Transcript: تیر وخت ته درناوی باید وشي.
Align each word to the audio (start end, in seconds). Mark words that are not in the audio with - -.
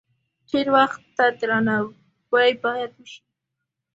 تیر 0.47 0.67
وخت 0.75 1.01
ته 1.15 1.25
درناوی 1.39 1.95
باید 2.65 2.91
وشي. 2.97 3.19